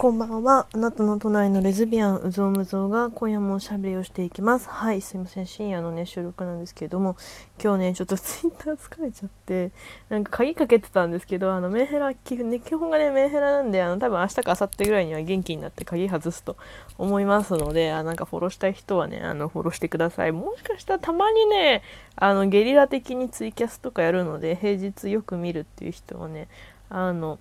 [0.00, 0.66] こんばんは。
[0.72, 4.66] あなたの隣のレズビアン、うぞうむぞうが今夜もおしゃべりをしていきます。
[4.66, 5.46] はい、すいません。
[5.46, 7.18] 深夜のね、収録なんですけれども、
[7.62, 9.72] 今日ね、ちょっと ツイッター疲れちゃって、
[10.08, 16.56] なんか鍵かけてたんですけど、あの、メンヘラ、基本がね、メンヘラなんで、あの、多分明日か明後日ぐらいには元気になって鍵外すと
[16.96, 20.32] 思いますので、あなんかフォローしたい人はね、あの、フォローしてください。
[20.32, 21.82] もしかしたらたまにね、
[22.16, 26.48] あの、ゲリラ的にツイキャスとかやるので、平日よく見るっていう人はね、
[26.88, 27.38] あの、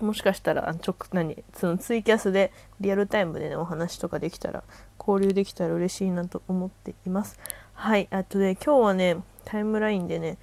[0.00, 1.44] もしかしたら直何？
[1.54, 4.64] そのツイキャスでリアルタイムでねお話とかできたら
[4.98, 7.38] 交流できたら嬉しいなと思っています。
[7.74, 10.38] はいあとで今日はねタイムラインでね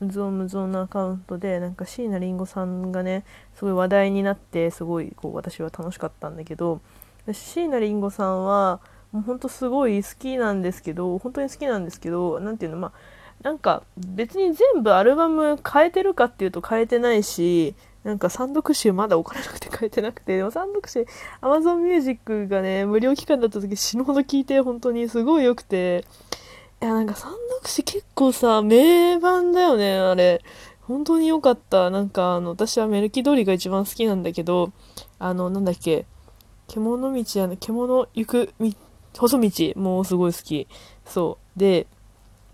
[0.00, 6.80] うぞうむぞうのアカウントでなんか椎名林檎さんがねすごい話題になってすごいこう私は楽しかったんだけど
[7.32, 8.80] 椎名林檎さんは
[9.12, 12.92] もうほんとすごい好きなんですけど本当に好きなんですけど何ていうのまあ
[13.42, 17.74] なんか別に全部アルバム変えてるかっていうと変えてないし
[18.06, 21.04] なんか三読集まだお金なくて買えてなくて、でも三読集、
[21.42, 26.04] Amazon Music がね、無料期間だった時死ぬほど聞いて、本当にすごい良くて、
[26.80, 30.40] いや、なんか三読集結構さ、名盤だよね、あれ。
[30.82, 31.90] 本当に良かった。
[31.90, 34.70] なんか、あの、私はメルキドリが一番好きなんだけど、
[35.18, 36.06] あの、なんだっけ、
[36.68, 38.76] 獣道やね、獣行くみ、
[39.18, 40.68] 細道、もうすごい好き。
[41.04, 41.58] そう。
[41.58, 41.88] で、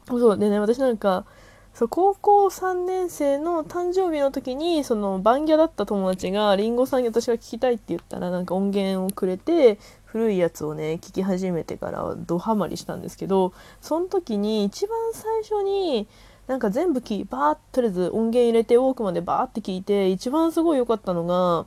[0.09, 1.27] そう、でね、私なんか、
[1.75, 16.06] そう高校3年生の誕生日の時にそのバンギャだった友達がりんごさんに私が聞きたいって言ったらなんか音源をくれて古いやつをね聞き始めてからドハマりしたんですけどその時に一番最初に
[16.47, 21.67] なんか全部きバーッとりあえず音源入れて多くまでバーって聞いて一番すごい良かったのが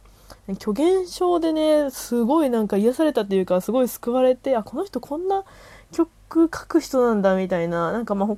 [0.60, 5.44] 虚言症でねすごいなんか癒されたっていうかすごい救われてあこの人こんな
[5.92, 8.38] 曲書く人なんだみたいななんかまあ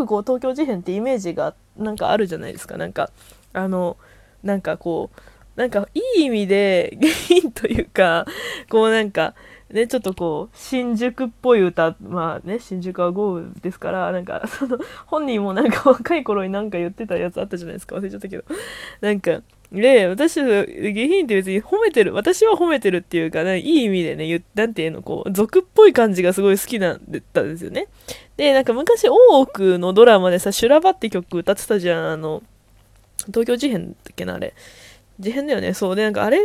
[0.00, 3.10] なんとなくこう東京事変ってイメージがなんかあるじゃないですかなんか
[3.52, 3.96] あの
[4.42, 5.20] なんかこう
[5.60, 8.26] なんかいい意味で下品というか
[8.68, 9.34] こうなんか
[9.72, 18.42] ね、ちょっとこう、新宿っぽい歌、まあね、新宿は豪雨ですから、なんか、その、本人もなんか若い頃になんか言ってたやつあったじゃないですか、忘れちゃったけど。
[19.00, 19.42] なんか、
[19.72, 27.86] で、私、下品って別に褒めてる、私は褒めてるっていうか、ね、いい意味でね、言なんていうの、こう、俗っぽい感じがすごい好きなんだったんですよね。
[28.36, 32.42] で、なんか昔、大奥のドラマでさ、修羅場って曲歌ってたじゃん、あの、
[33.26, 34.54] 東京事変だっけな、あれ。
[35.20, 35.74] 事変だよね。
[35.74, 35.96] そう。
[35.96, 36.44] で、なんかあれが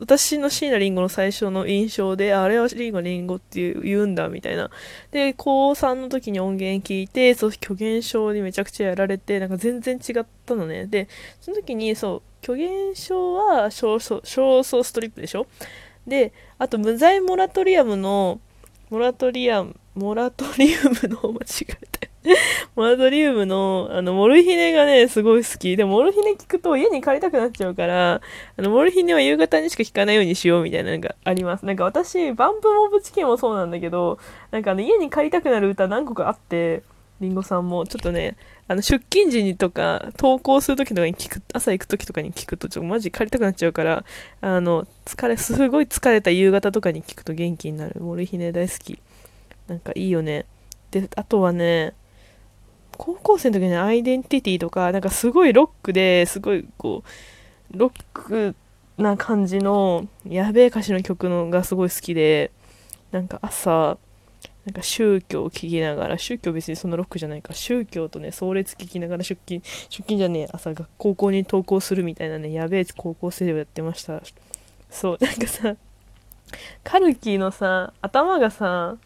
[0.00, 4.70] 私の椎名林檎の最初の印象で、あれは椎名林檎っていう言うんだ、みたいな。
[5.10, 10.86] で、高3の時に音源聞いて、そう、虚言症にめちゃくちゃやられて、なんか全然違ったのね。
[10.86, 11.08] で、
[11.40, 15.46] その時に、そう、虚言症は少数ストリップでしょ？
[16.06, 18.40] で、あと無罪モラトリアムの、
[18.90, 22.07] モラトリアム、モラトリウムの間違えた。
[22.74, 25.76] モラトリウムの、あの、モルヒネがね、すごい好き。
[25.76, 28.20] でも、モルヒネ聞くと家に帰りたくなっちゃうから、
[28.56, 31.64] あの、モルヒネは夕方にしか聞かないようにしようみたいなのがあります。
[31.64, 34.18] なんか私、バンプモブチキンもそうなんだけど、
[34.50, 36.82] なんかあの、家に帰りたくなる歌何個かあって、
[37.20, 38.36] りんごさんも、ちょっとね、
[38.68, 44.04] あの、出勤時にとか、登校する時とかに聞く、朝行く時とかに聞くと、ちょっとマジ帰りたくなっちゃうから、
[44.40, 48.00] あの、疲れ、すごい疲れた夕方とかに聞くと元気になる。
[48.00, 49.00] モルヒネ大好き。
[49.66, 50.46] なんかいいよね。
[50.90, 51.94] で、あとはね、
[52.98, 57.04] 高校生の時にアイデンティティとか、なんかすごいロックですごいこ
[57.72, 58.54] う、ロック
[58.98, 62.50] な感じのやべえ歌詞の曲のがすごい好きで、
[63.12, 63.96] なんか朝、
[64.66, 74.20] なんか宗教を聴きながら、宗教別にそんなロックじゃないか、宗教とね、壮烈聴きながら出勤、出勤じゃねえ、朝が高校に登校するみたいなね、やべえ高校生をやってました。
[74.90, 75.76] そう、なんかさ、
[76.82, 78.96] カルキーのさ、頭がさ、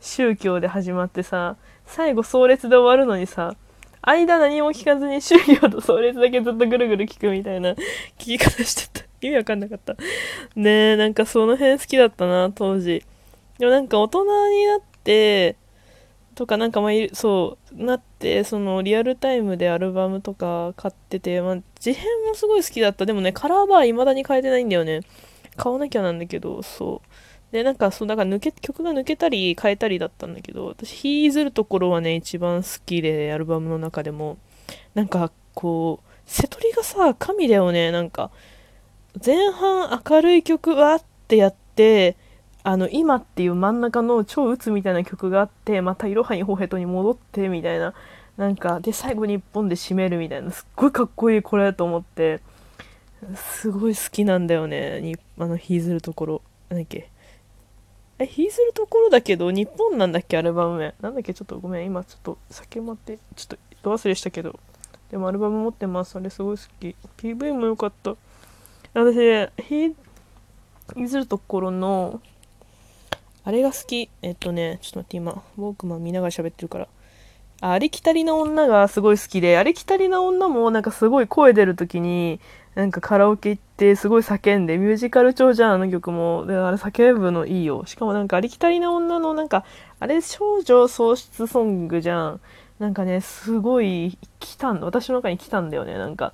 [0.00, 1.56] 宗教で始まってさ、
[1.86, 3.54] 最後壮烈で終わるのにさ、
[4.02, 7.76] 間何も聞かずに宗教と壮烈だけずっとぐるぐる聞くみたいな聞
[8.18, 9.06] き方してた。
[9.20, 9.96] 意味わかんなかった。
[10.56, 13.04] ねえ、なんかその辺好きだったな、当時。
[13.58, 15.56] でもなんか大人になって、
[16.34, 23.04] とかなんかまあ、そう、なって、そのリアルタイムでアルバムとか買ってて、まあ、事変もすごい好きだった。
[23.04, 25.00] でもね、カラーバー未だに変えてないんだよね。
[25.56, 27.08] 買わなきゃなんだけど、そう。
[27.52, 34.38] で、なんか、そう、だから抜け、曲が抜けたり変えたりだったんだけど、私、ヒーズるところはね、一番好きで、アルバムの中でも、
[34.94, 38.30] なんか、こう、瀬戸りがさ、神だよね、なんか、
[39.24, 42.16] 前半明るい曲わってやって、
[42.62, 47.94] あの、今っていう真ん中の超鬱みたいな曲があって、またいろはにほへとに戻って、みたいな、
[48.36, 52.40] なんか、で、最後に一本で締めるみたいな、すっごいかっこいいこれと思って、
[53.34, 56.42] すごい好きなんだよね、にあの、ヒーズるところ。
[56.68, 57.09] なんだっけ？
[58.20, 60.94] え、ヒーするところだけど、日本なんだっけ、アルバム名。
[61.00, 64.60] なんだっけ、ちょっとごめん、今ちょっと酒待って、ちょっと忘れしたけど。
[65.10, 66.16] でもアルバム持ってます。
[66.16, 66.94] あれすごい好き。
[67.16, 68.14] PV も良かった。
[68.92, 69.96] 私、ヒ
[70.96, 72.20] 譲るところの、
[73.42, 74.10] あれが好き。
[74.20, 76.88] えっとね、ちょっと待って、今、ウォークマン見ながら喋ってるから。
[77.62, 82.38] あありきたりな女がすごい好きで、ありきたりな女もなんかすごい声出るときに、
[82.74, 86.44] なんかカラオケ行ってすごい叫んで、ミュージカル調じゃん、あの曲も。
[86.46, 87.84] で、あれ叫ぶのいいよ。
[87.86, 89.64] しかもなんかありきたりな女のなんか、
[89.98, 92.40] あれ少女喪失ソングじゃん。
[92.78, 94.80] なんかね、すごい来たん。
[94.80, 96.32] 私の中に来たんだよね、なんか。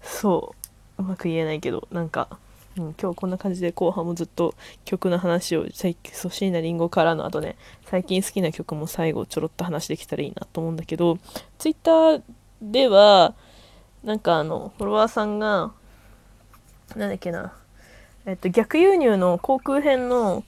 [0.00, 0.54] そ
[0.98, 1.02] う。
[1.02, 2.28] うまく言えないけど、なんか。
[2.76, 4.54] うん、今日こんな感じで後半もずっと
[4.86, 5.88] 曲の話をそ
[6.28, 11.18] う椎名林檎からの後ね最近好きな曲も最後ちょろっと話できたらいいなと思うんだけど
[11.58, 12.22] ツイッター
[12.62, 13.34] では
[14.04, 15.72] なんかあのフォロワーさんが
[16.96, 17.52] なんだっけな
[18.26, 20.44] えっと逆輸入の航空編の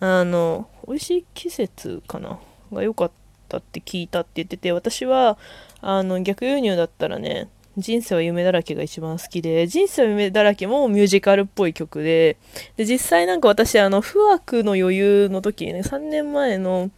[0.00, 2.38] あの美味しい季節かな
[2.72, 3.10] が良かっ
[3.48, 5.38] たって聞いたって言ってて私は
[5.80, 7.48] あの逆輸入だったらね
[7.78, 12.36] 人生は夢だらけが一番好きで、人生は夢だらけもミュージカルっぽい曲で、
[12.76, 16.90] で、実際なんか私、あの、不惑の余裕の時ね、3年前の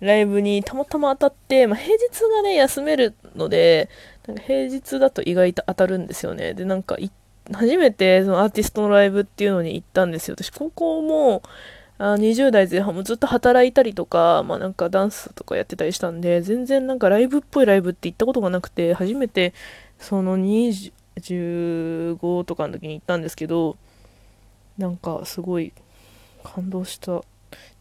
[0.00, 3.88] ライブにたまたま当たって、まあ、平日がね、休めるので、
[4.30, 6.54] なんか平日だと意外と当たるんですよね。
[6.54, 6.96] で、なんか、
[7.52, 10.36] 初めてそのアーティストのライブっていうのに行ったんですよ。
[10.38, 11.42] 私、高校も、
[11.98, 19.52] あ20代前半もずっと働いたりとか、まあなんかダンスとかやってたりしたんで、全然なんかライブっぽいライブって行ったことがなくて、初めて
[20.00, 23.76] その25とかの時に行ったんですけど
[24.78, 25.72] なんかすごい
[26.42, 27.22] 感動した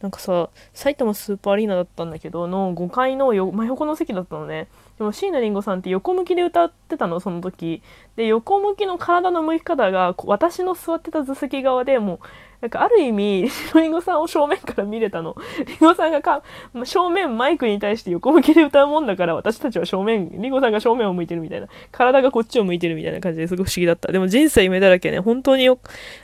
[0.02, 4.68] なんかさ埼玉スーパーアリーナだったんだけどの5階の真横の席だったのね
[5.00, 7.82] でも椎名林檎さんって横向きで歌ってたのその時
[8.16, 12.20] で横向きの体の向き方が私の座ってた座席側でもう
[12.62, 15.38] なんかある意味、リンゴさんを正面から見れたの。
[15.66, 16.44] リンゴさんがか
[16.84, 21.68] 正面マイクに対して横向きで歌うもんだから、私たちは正面、リンゴさんが正面を向いてるみたいな。
[21.92, 24.12] 体がこっちを向いてるみたいな感じですごく不思議だった。
[24.12, 25.80] でも人生夢だらけね、本当によ、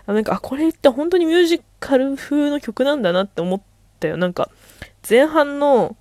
[0.08, 3.62] あなんか、あ、これって本当にミュージカル風の曲なんだなって思っ
[4.02, 4.18] たよ。
[4.18, 4.50] なんか、
[5.10, 5.96] 前半の、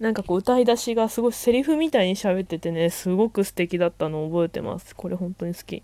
[0.00, 4.94] なんかこう歌い出しがすごいセリフみたいに喋っててね、すごく素敵だったのを覚えてます。
[4.94, 5.82] これ本当に好き。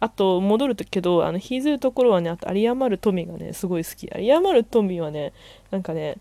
[0.00, 4.10] あと、戻るとけど、あの、引きずるところはね、あと、有り余る富がね、すごい好き。
[4.12, 5.32] 有り余る富はね、
[5.70, 6.16] なんかね、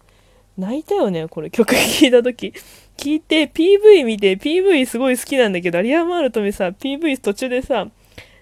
[0.58, 2.54] 泣いたよね、これ曲聴いた時。
[2.98, 7.88] 聞いて、PV 見て、PV すごい好きなんだけど、有り余る富さ、PV 途中でさ、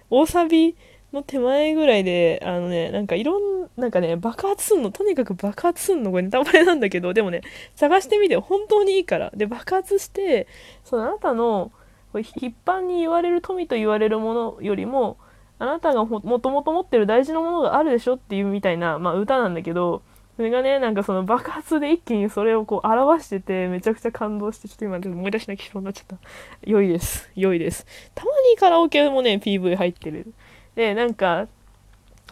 [0.09, 0.75] 大サビ
[1.13, 7.41] の手前ぐらいで、あのね、なんかいろん、なんかね、爆発すんの、とにかく爆発すんの、これネタバレなんだけど、でもね、
[7.75, 9.31] 探してみて、本当にいいから。
[9.35, 10.47] で、爆発して、
[10.83, 11.71] そのあなたの、
[12.13, 15.17] 一般に言われる富と言われるものよりも、
[15.59, 20.01] あなたがもともと持ってる大事なものがあるでしょっていうみたいな、まあ、歌なんだけど、
[20.35, 26.17] それがね、なんかその爆発で一気にそれをこう表してて、めちゃくちゃ感動して、ちょっと今思い出しなきゃそうになっちゃった。
[26.63, 27.29] 良いです。
[27.35, 27.85] 良いです。
[28.15, 30.33] たまにカラオケもね、PV 入ってる。
[30.81, 31.47] で、なんか、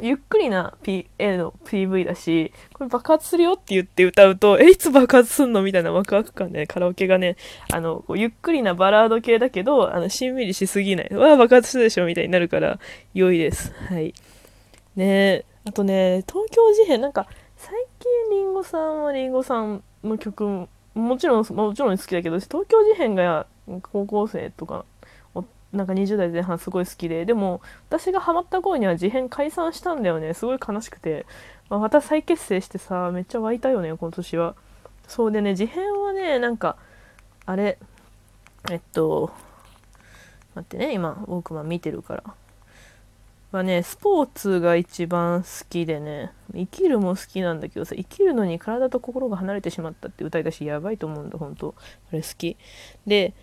[0.02, 5.62] ゆっくりな、P、A の PV だし、これ爆発するよって言って歌うと、え、いつ爆発すんの？
[5.62, 7.36] みたいなワクワク感で、ね、カラオケがね、
[7.72, 11.14] あの、ゆっくりなバラード系だけど、あの、しんみりしすぎない。
[11.14, 12.08] わあ、爆発するでしょ？
[12.08, 12.80] みたいになるから、
[13.14, 13.72] 良いです。
[13.88, 14.16] はい。
[14.96, 23.46] ねあとね、東京事変、なんか、最近りんごさんはりんごさんの曲、もちろん、もちろん好きだけど、東京事変が
[23.92, 24.86] 高校生とか
[25.72, 30.34] なんか20代前半すごい好きででも私がハマった頃には事変解散したんだよね。
[30.34, 31.26] すごい悲しくて、
[31.70, 34.56] まあ、また再結成してさめっちゃ湧いたよね今年は。
[35.08, 36.76] そうでね事変はねなんか
[37.46, 37.78] あれ
[38.72, 39.32] えっと
[40.56, 42.24] 待ってね今ウォークマン見てるから。
[43.52, 51.76] はねスポーツが一番好きでね生きるも好きなんだけどさ生きるのに体と心が離れてしまったって歌い出しやばいと思うんだ本当。
[52.12, 52.58] あれ好き。
[53.08, 53.34] で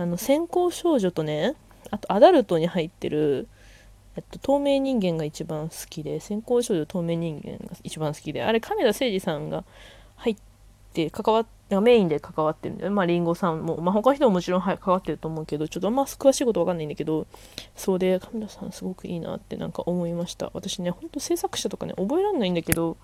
[0.00, 1.54] あの先行少女とね
[1.90, 3.48] あとアダルトに入ってる、
[4.16, 9.62] えっと、透明人間が一番好きで先行少女透明人間が一番好きであれ亀田誠治さんが
[10.16, 10.36] 入っ
[10.94, 17.26] て関わってメインで関わってるんでまありんごさんも、まあ、他の人ももちろん関わってると思うけどちょっとあんま詳しいことわかんないんだけど
[17.76, 20.50] そうで亀田さんすごくいいなってなんか思いました。
[20.54, 22.96] 私ねほんと制作者とかね覚えられないんだけど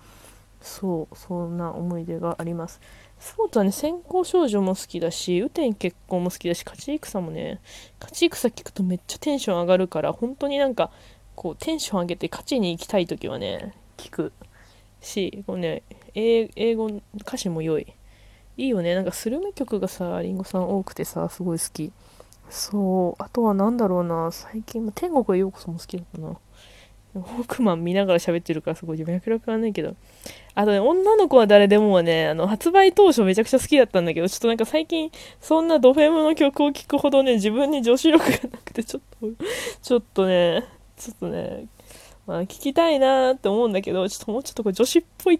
[0.61, 2.81] そうそんな思い出があります
[3.19, 7.59] スポーツはね、先行少女も好きだし、雨天結婚も好きだし、勝ち戦もね、
[7.99, 10.91] 勝ち戦聞くとめっちゃテンション上がるから、本当になんか、
[11.35, 14.33] こう、テンション上げて勝ちに行きたい時はね、聞く
[15.01, 15.81] し、こうね、
[16.13, 17.87] 英語、歌詞も良い。
[18.57, 18.95] いいよね。
[18.95, 21.91] なんかスルメ曲がさ、りんごさん多くてさ、すごい好き。
[22.49, 23.23] そう。
[23.23, 24.31] あとは何だろうな。
[24.31, 26.37] 最近、天国へようこそも好きだったな。
[27.13, 29.95] ホークマン見ながら喋ってるからすごい脈絡はないけど。
[30.55, 39.27] あとね、女の子は誰でもはね、あの、発売当初めちゃくちゃ好きだったんだけど、ちょっとなんか最近、そんなドフェムの曲を聴くほどね、自分に女子力がなくて、ちょっと、
[39.81, 40.63] ちょっとね、
[40.97, 41.67] ちょっとね、
[42.25, 45.39] まあ、聞きたいなって思うんだけど、ちょっともうちょっとこう女子っぽい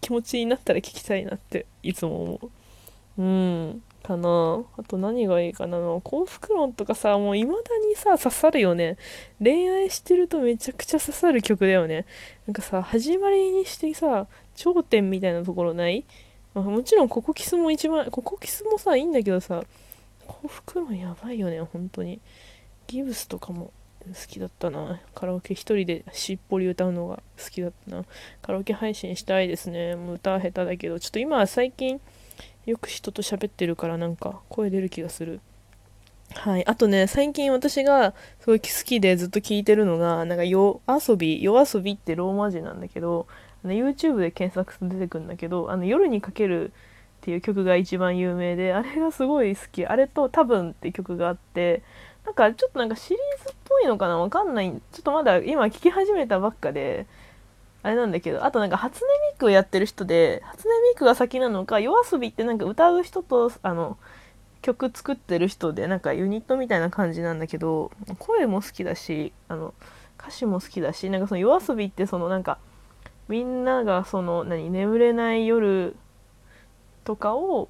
[0.00, 2.40] 気持ちになったら聞きたいなっていつも思
[3.18, 3.22] う。
[3.22, 3.82] うん。
[4.06, 7.54] かなあと何がいいかな幸福論とかさ、もう未だ
[7.88, 8.98] にさ、刺さるよね。
[9.42, 12.04] 恋愛してるとめちゃくちゃ刺さる曲だよね。
[12.46, 16.04] なんかさ、始まりにしてさ、頂点みたいなところない？
[16.52, 19.64] まあ、もちろんココキスも一番、ココキスもさ、いいんだけどさ、
[20.26, 22.20] 幸福論やばいよね、本当に。
[22.86, 23.72] ギブスとかも
[24.06, 25.00] 好きだったな。
[25.14, 28.04] カラオケ一人でしっぽり歌うのが好きだったな。
[28.42, 29.96] カラオケ配信したいですね。
[29.96, 32.00] もう歌は下手だけど、ちょっと今は最近、
[32.66, 35.40] よく人と喋ってるからなんか声出る気がする。
[36.34, 36.66] はい。
[36.66, 43.26] あとね、最近私がすごい好きでずっと聞いてるのが、なんか夜遊び、夜遊びってローマ字なんだけど、
[43.64, 46.72] あの YouTube で検索すると出てくるんだけど、あの夜にかけるっ
[47.20, 49.86] ていう曲が一番有名で、あれがすごい好き。
[49.86, 51.82] あれと多分って曲があって、
[52.24, 54.18] なんかちょっとなんかシリーズっぽいのかな？
[54.18, 54.70] わかんない。
[54.70, 57.06] ちょっとまだ今聞き始めたばっかで、
[57.84, 63.98] あれなんだけど、あとなんか初音ミクをやってる人で、初音ミクが先なのか、夜遊びってなんか歌う人と、あの、
[64.62, 69.74] 曲作ってる人で、なんかユニットみたいな感じなんだけど、声も好きだし、あの、
[70.18, 72.56] 歌詞も好きだし、なんかその夜遊びってそのなんか、
[73.28, 75.94] みんながその、何、眠れない夜
[77.04, 77.68] とかを、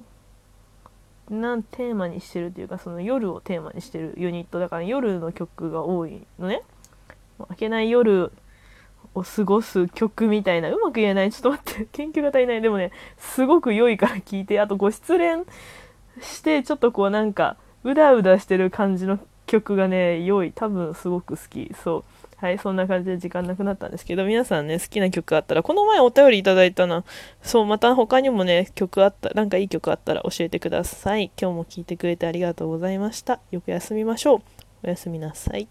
[1.29, 6.61] なんテーマにしてるっていうかその夜をテーマにしてるユニットだから夜の曲が多いのね。
[7.49, 8.31] 明けない夜
[9.15, 15.45] を過ごす曲みたいなうまく言えないちょっと待って研究が足りないでもねすごく良いから聞いてあとご失恋
[16.21, 20.51] してちょっとこうなんかうだうだしてる感じの曲がね良い。
[20.53, 21.71] 多分すごく好き。
[21.83, 22.03] そう。
[22.37, 22.57] はい。
[22.57, 27.03] そんな感じで時間なくなったんですけど皆さんね好きな曲あったらこの前お便りいただいたな
[27.41, 31.31] そうまた他にもね曲あったなんかいい曲あったら教えてください。
[31.39, 33.39] 今日も聴いてくれてありがとうございました。
[33.51, 34.41] よく休みましょう
[34.83, 35.67] おやすみなさい。